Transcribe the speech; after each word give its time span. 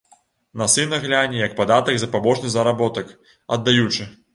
На 0.61 0.67
сына 0.75 0.99
гляне, 1.03 1.37
як 1.43 1.55
падатак 1.61 1.95
за 2.05 2.13
пабочны 2.19 2.53
заработак 2.59 3.17
аддаючы. 3.57 4.15